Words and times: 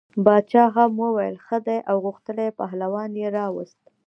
باچا 0.25 0.63
هم 0.75 0.91
وویل 1.03 1.35
ښه 1.45 1.57
دی 1.67 1.79
او 1.89 1.95
غښتلی 2.05 2.49
پهلوان 2.59 3.11
یې 3.21 3.27
راووست. 3.35 3.81